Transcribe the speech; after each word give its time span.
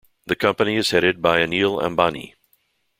The 0.25 0.35
company 0.35 0.77
is 0.77 0.89
headed 0.89 1.21
by 1.21 1.41
Anil 1.41 1.79
Ambani. 1.79 2.33